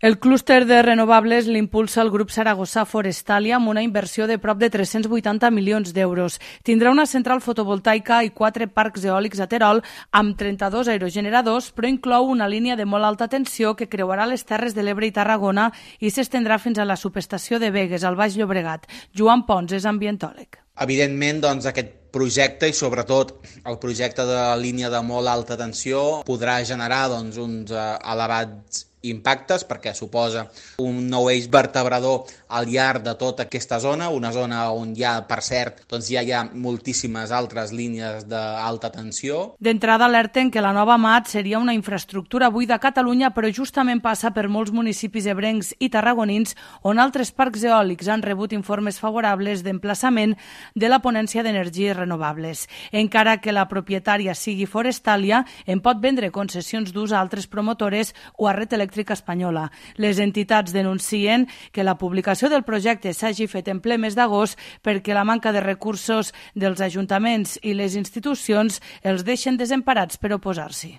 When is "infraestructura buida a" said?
41.76-42.82